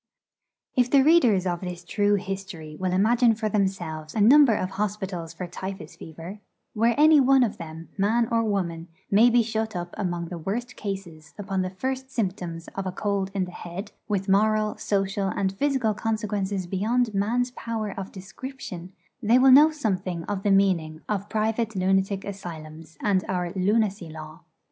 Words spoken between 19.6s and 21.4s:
something of the meaning of